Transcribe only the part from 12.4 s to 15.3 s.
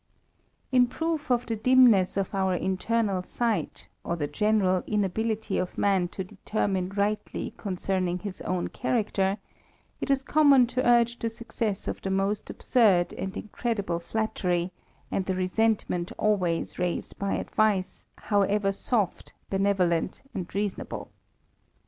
Absurd and incredible flattery, and